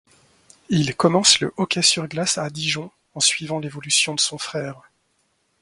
Il 0.69 0.95
commence 0.95 1.41
le 1.41 1.53
hockey 1.57 1.83
sur 1.83 2.07
glace 2.07 2.39
à 2.39 2.49
Dijon, 2.49 2.89
en 3.13 3.19
suivant 3.19 3.59
l'évolution 3.59 4.15
de 4.15 4.19
son 4.19 4.39
frère. 4.39 4.81